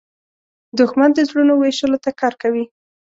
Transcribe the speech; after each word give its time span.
دښمن 0.79 1.09
د 1.13 1.19
زړونو 1.29 1.53
ویشلو 1.57 1.97
ته 2.03 2.11
کار 2.19 2.33
کوي 2.41 2.65